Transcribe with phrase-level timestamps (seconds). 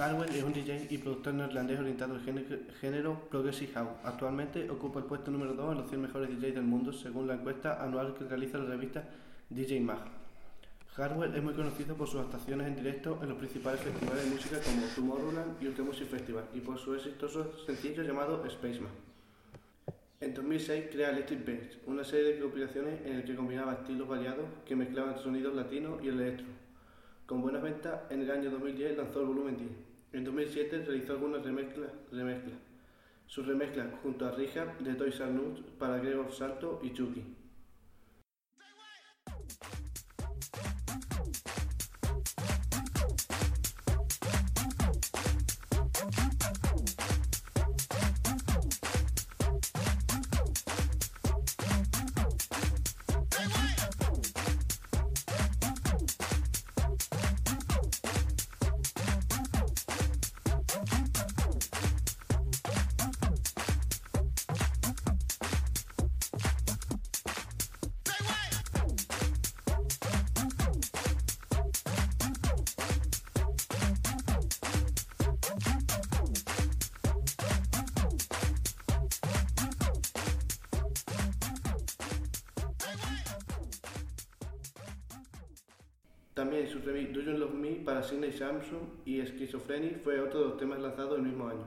[0.00, 2.22] Hardwell es un DJ y productor neerlandés orientado al
[2.80, 3.98] género, Progressive House.
[4.02, 7.34] Actualmente ocupa el puesto número 2 en los 100 mejores DJs del mundo según la
[7.34, 9.04] encuesta anual que realiza la revista
[9.50, 9.98] DJ Mag.
[10.96, 14.56] Hardwell es muy conocido por sus actuaciones en directo en los principales festivales de música
[14.64, 18.92] como Tomorrowland y Ultra Music Festival y por su exitoso sencillo llamado Spaceman.
[20.22, 24.46] En 2006 crea Electric Bass, una serie de compilaciones en el que combinaba estilos variados
[24.64, 26.46] que mezclaban sonidos latinos y el electro.
[27.26, 29.89] Con buenas ventas, en el año 2010 lanzó el volumen 10.
[30.12, 31.92] En 2007 realizó algunas remezclas.
[32.10, 32.58] remezclas.
[33.26, 33.46] Sus
[34.02, 37.36] junto a Rija de Toys R Us para Gregor Salto y Chucky.
[86.34, 90.48] También su remix Do You Love Me para Sidney Samsung y Schizophrenic fue otro de
[90.50, 91.66] los temas lanzados el mismo año.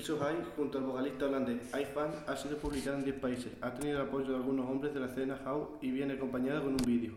[0.00, 3.74] Feel So High, junto al vocalista holandés iFan, ha sido publicada en 10 países, ha
[3.74, 6.84] tenido el apoyo de algunos hombres de la escena house y viene acompañada con un
[6.86, 7.12] vídeo.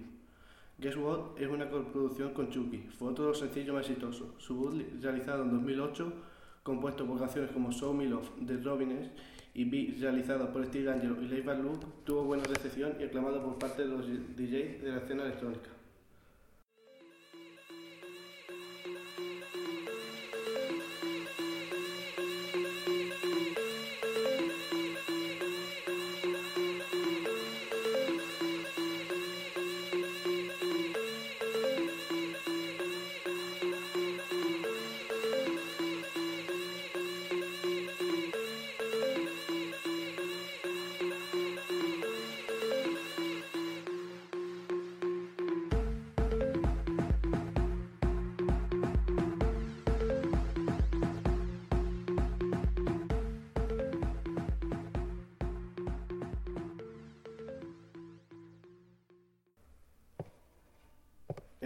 [0.79, 4.27] Guess What es una coproducción con Chucky, fue otro de los sencillos más exitosos.
[4.37, 6.13] Su bootleg, realizado en 2008,
[6.63, 9.11] compuesto por canciones como Show Me Love de Robin S.
[9.53, 13.41] y beat realizado por Steve Angelo y Leigh Van Luke, tuvo buena recepción y aclamado
[13.41, 15.69] por parte de los DJs de la escena electrónica.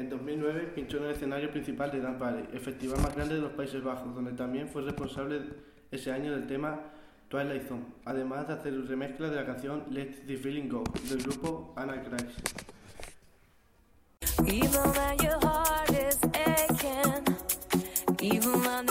[0.08, 3.42] En 2009 pinchó en el escenario principal de Dance Valley, el festival más grande de
[3.42, 5.42] los Países Bajos, donde también fue responsable
[5.92, 6.80] ese año del tema
[7.28, 11.74] Twilight Zone, además de hacer remezcla de la canción Let the Feeling Go del grupo
[11.76, 12.40] Antichrist.
[18.20, 18.88] Even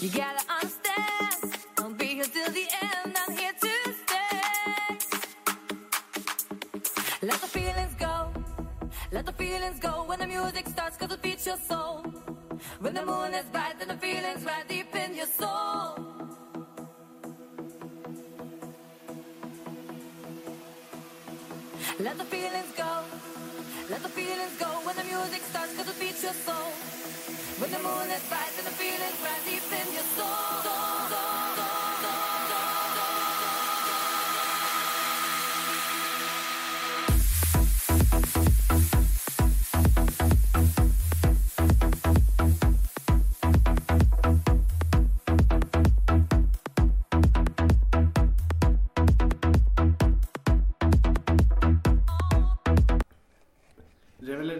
[0.00, 1.54] You gotta understand.
[1.76, 3.14] I'll be here till the end.
[3.18, 4.96] I'm here to stay.
[7.20, 8.32] Let the feelings go.
[9.12, 11.98] Let the feelings go when the music starts, cause it beats your soul.
[12.78, 15.98] When the moon is bright, then the feelings deep in your soul.
[21.98, 23.02] Let the feelings go.
[23.90, 26.99] Let the feelings go when the music starts, cause it beats your soul.
[27.60, 28.24] When the moon is
[28.56, 30.89] then the feelings right deep in your soul.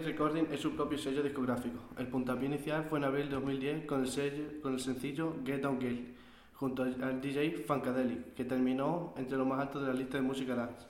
[0.05, 1.77] Recording es su propio sello discográfico.
[1.97, 5.99] El puntapié inicial fue en abril de 2010 con el, sencillo Get Down Girl,
[6.55, 10.55] junto al DJ Funkadelic, que terminó entre los más altos de la lista de música
[10.55, 10.85] dance.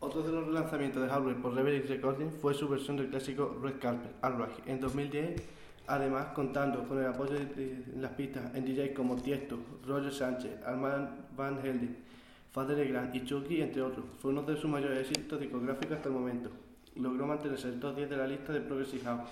[0.00, 3.78] Otro de los lanzamientos de hardware por Reverie Recording fue su versión del clásico Red
[3.80, 5.42] Carpet, Alright, en 2010,
[5.86, 11.08] además contando con el apoyo de, las pistas en DJs como Tiesto, Roger Sánchez, Armand
[11.36, 11.96] Van Helden,
[12.52, 14.04] Father Legrand y Chucky, entre otros.
[14.18, 16.50] Fue uno de sus mayores éxitos discográficos hasta el momento.
[16.96, 19.30] Logró mantenerse en el top 10 de la lista de Progressive House.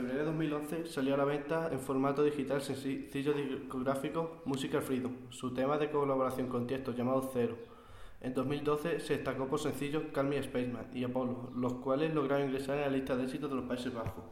[0.00, 5.52] Febrero de 2011 salió a la venta en formato digital sencillo discográfico Musical Freedom, su
[5.52, 7.58] tema de colaboración con Tiesto llamado Zero.
[8.22, 12.76] En 2012 se destacó por sencillos Call Me Spaceman y Apollo, los cuales lograron ingresar
[12.76, 14.24] en la lista de éxitos de los Países Bajos.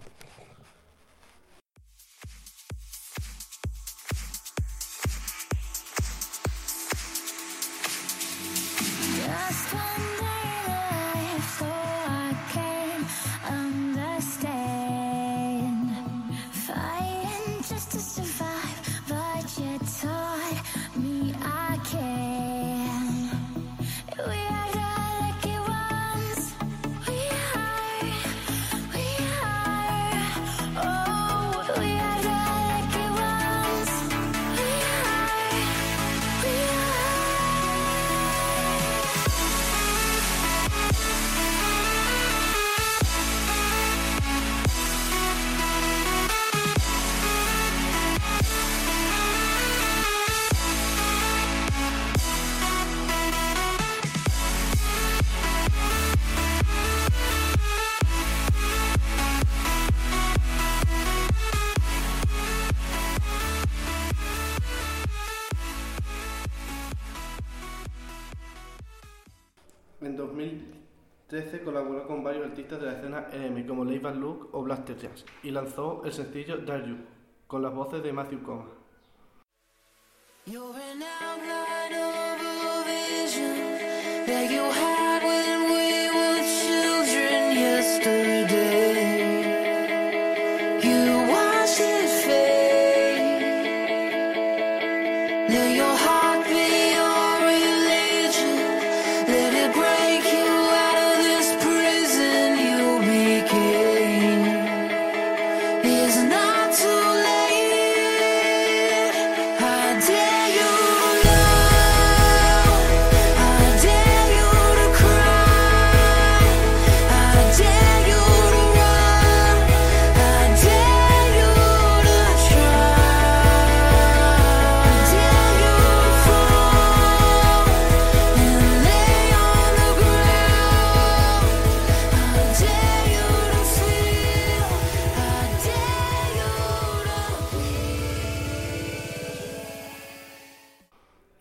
[71.30, 75.26] 2013 colaboró con varios artistas de la escena EM como Leigh Luke o Blaster Jazz
[75.42, 76.96] y lanzó el sencillo Dare You
[77.46, 78.64] con las voces de Matthew Coma.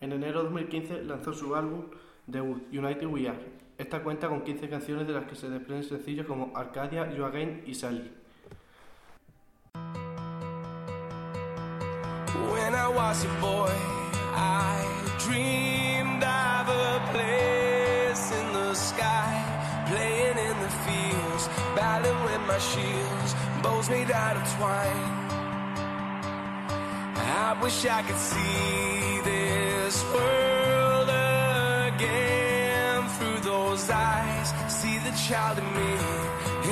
[0.08, 1.82] En enero de 2015 lanzó su álbum
[2.26, 3.38] debut United We Are.
[3.76, 7.62] Esta cuenta con 15 canciones de las que se desprenden sencillos como Arcadia, You Again
[7.66, 8.10] y Sally.
[12.50, 13.68] When I was a boy,
[14.34, 14.82] I
[15.18, 19.44] dreamed of a place in the sky,
[19.90, 25.28] playing in the fields, battling with my shields, bows made out of twine.
[27.14, 29.77] I wish I could see this
[30.12, 31.08] world
[31.88, 34.52] again through those eyes.
[34.68, 35.92] See the child in me,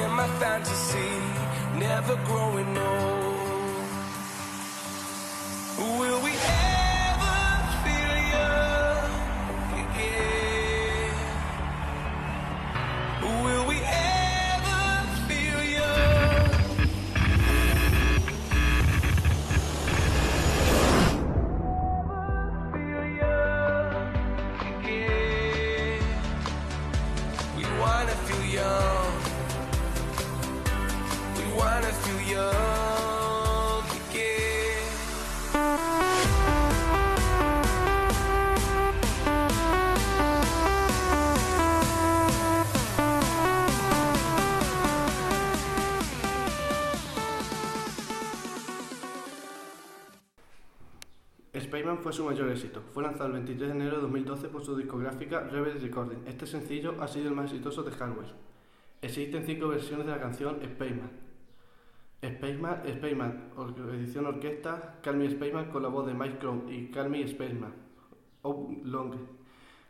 [0.02, 1.12] in my fantasy,
[1.78, 3.25] never growing old.
[52.06, 52.80] Fue su mayor éxito.
[52.94, 56.18] Fue lanzado el 23 de enero de 2012 por su discográfica Rebel Recording.
[56.25, 58.28] Este sencillo ha sido el más exitoso de Hardware.
[59.02, 61.10] Existen cinco versiones de la canción Spaceman.
[62.25, 63.50] Spaceman, Spaceman,
[63.92, 67.75] edición orquesta, Call Me Spaceman con la voz de Mike Crown y Call Me Spaceman,
[68.84, 69.16] Long,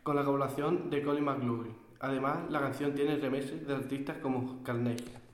[0.01, 1.75] con la colaboración de Colin McLaughlin.
[1.99, 5.26] Además, la canción tiene remixes de artistas como Carnegie.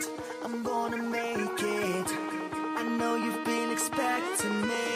[0.00, 0.12] Speed
[0.44, 2.08] I'm gonna make it.
[2.78, 4.88] I know you've been expecting me.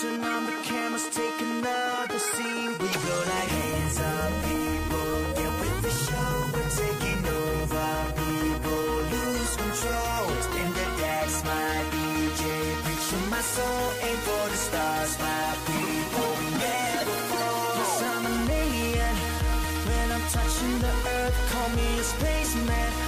[0.00, 2.72] Turn on the cameras, take another scene.
[2.82, 5.12] We go like hands up, people.
[5.38, 7.90] Get with the show, we're taking over.
[8.22, 10.24] People lose control.
[10.46, 12.42] Spin the decks, my DJ.
[12.84, 16.30] Preaching my soul, aim for the stars, my people.
[16.40, 17.18] We never
[18.10, 19.16] I'm an alien.
[19.88, 23.07] When I'm touching the earth, call me a spaceman.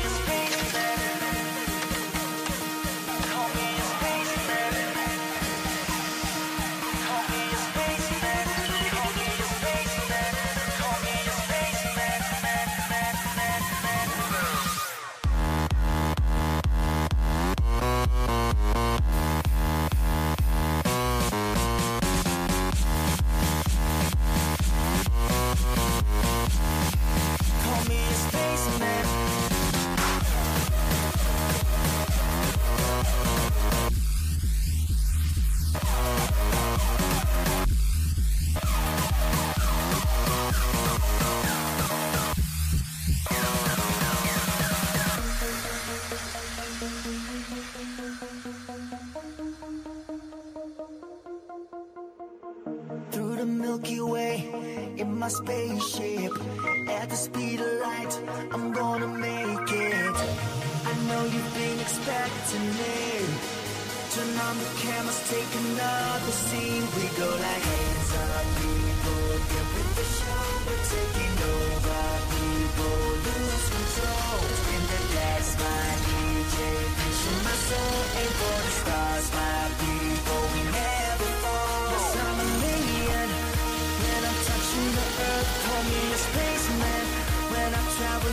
[57.11, 58.13] the speed of light,
[58.53, 60.15] I'm gonna make it.
[60.89, 62.99] I know you've been expecting me.
[64.15, 66.85] Turn on the cameras, take another scene.
[66.95, 69.23] We go like hands up, people.
[69.51, 72.03] Get with the show, we're taking over.
[72.31, 74.39] People lose control.
[74.75, 76.59] In the gas, my DJ.
[77.43, 80.41] My soul, aim for the stars, my people.
[80.53, 80.70] We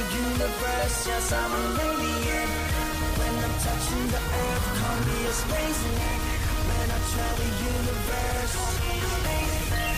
[0.03, 2.49] universe, yes, I'm an alien.
[3.19, 6.19] When I'm touching the earth, call me a spaceman.
[6.69, 9.98] When I travel the universe, call me a spaceman.